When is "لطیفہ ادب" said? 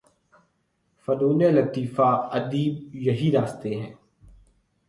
1.55-2.95